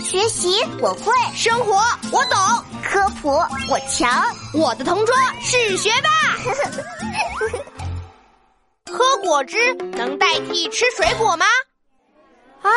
[0.00, 1.74] 学习我会，生活
[2.10, 2.38] 我懂，
[2.82, 3.28] 科普
[3.68, 6.10] 我强，我的同桌是学霸。
[8.90, 11.46] 喝果汁能代替吃水果吗？
[12.62, 12.70] 唉，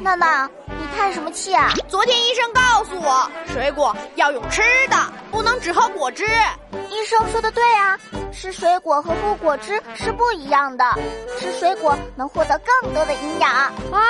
[0.00, 1.70] 闹闹，你叹什么气啊？
[1.88, 4.96] 昨天医生告诉我，水果要用吃的，
[5.30, 6.24] 不能只喝果汁。
[6.90, 7.98] 医生说的对啊，
[8.32, 10.84] 吃水果和喝果汁是不一样的，
[11.38, 13.50] 吃水果能获得更多的营养。
[13.92, 14.00] 唉，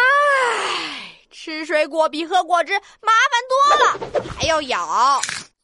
[1.37, 2.73] 吃水果比喝果汁
[3.03, 5.21] 麻烦多了，还要咬，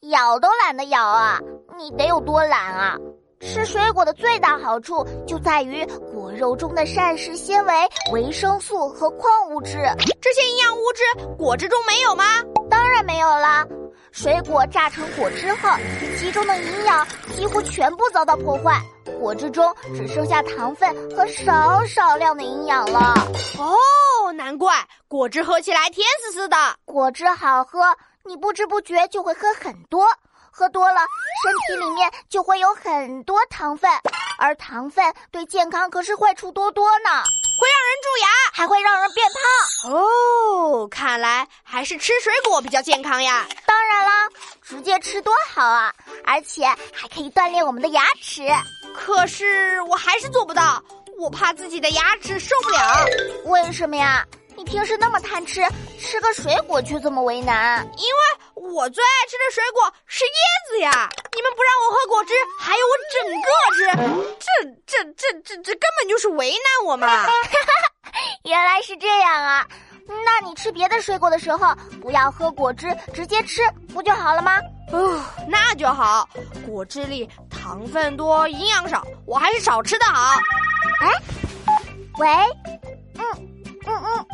[0.09, 1.39] 咬都懒得咬啊！
[1.77, 2.97] 你得有多懒啊？
[3.39, 7.73] 吃水果的最大好处就在于果肉中的膳食纤维、
[8.11, 9.77] 维生素和矿物质，
[10.19, 11.03] 这些营养物质
[11.37, 12.25] 果汁中没有吗？
[12.69, 13.65] 当然没有啦！
[14.11, 15.69] 水果榨成果汁后，
[16.19, 18.77] 其中的营养几乎全部遭到破坏，
[19.21, 23.13] 果汁中只剩下糖分和少少量的营养了。
[23.57, 23.73] 哦，
[24.41, 26.57] 难怪果汁喝起来甜丝丝的。
[26.83, 27.95] 果汁好喝，
[28.25, 30.07] 你不知不觉就会喝很多。
[30.49, 30.99] 喝多了，
[31.43, 33.87] 身体里面就会有很多糖分，
[34.39, 37.09] 而糖分对健康可是坏处多多呢，
[37.59, 39.93] 会让人蛀牙，还会让人变胖。
[39.93, 43.45] 哦，看来还是吃水果比较健康呀。
[43.67, 44.27] 当然啦，
[44.63, 45.93] 直接吃多好啊，
[46.25, 48.41] 而且还可以锻炼我们的牙齿。
[48.95, 50.83] 可是我还是做不到，
[51.19, 53.05] 我怕自己的牙齿受不了。
[53.51, 54.25] 为什么呀？
[54.55, 55.61] 你平时那么贪吃，
[55.99, 57.85] 吃个水果却这么为难？
[57.97, 61.09] 因为我最爱吃的水果是椰子呀！
[61.35, 64.45] 你们不让我喝果汁，还要我整个吃，
[64.87, 67.25] 这这这这这根本就是为难我嘛！
[68.43, 69.67] 原来是这样啊！
[70.07, 73.61] 那你吃别的水果的时候，不要喝果汁，直接吃
[73.93, 74.59] 不就好了吗？
[74.91, 76.27] 哦，那就好。
[76.67, 80.37] 果汁里糖分多，营养少，我还是少吃的好。
[81.01, 81.09] 哎，
[82.19, 82.27] 喂，
[83.21, 84.25] 嗯嗯嗯。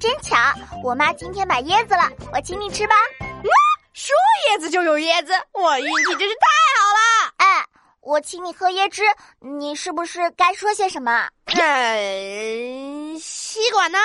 [0.00, 0.36] 真巧，
[0.82, 2.94] 我妈今天买椰子了，我请你吃吧。
[3.20, 3.50] 哇，
[3.94, 4.14] 说
[4.50, 7.32] 椰子就有椰子，我运气真是太好了。
[7.38, 7.64] 哎，
[8.02, 9.02] 我请你喝椰汁，
[9.40, 11.28] 你是不是该说些什么？
[11.46, 13.98] 嗯，吸管呢？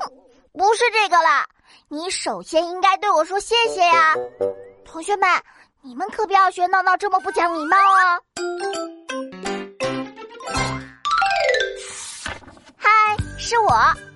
[0.00, 0.10] 哼，
[0.52, 1.46] 不是这个了，
[1.88, 4.14] 你首先应该对我说谢谢呀。
[4.84, 5.28] 同学们，
[5.82, 9.05] 你们可不要学闹闹这么不讲礼貌哦。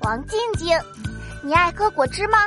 [0.00, 0.78] 王静静，
[1.42, 2.38] 你爱喝果汁吗？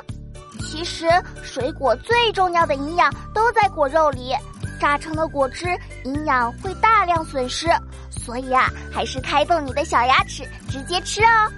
[0.59, 1.07] 其实
[1.43, 4.33] 水果最重要的营养都在果肉里，
[4.79, 5.65] 榨成的果汁
[6.05, 7.67] 营养会大量损失，
[8.09, 11.51] 所以啊，还是开动你的小牙齿，直接吃哦。